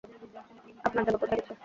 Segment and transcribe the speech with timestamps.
[0.85, 1.53] আপনার দেবর কোথায় গেছে?